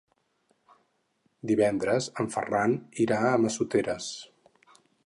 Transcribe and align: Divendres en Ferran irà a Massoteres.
Divendres 1.51 2.09
en 2.25 2.31
Ferran 2.37 2.75
irà 3.07 3.21
a 3.35 3.39
Massoteres. 3.45 4.11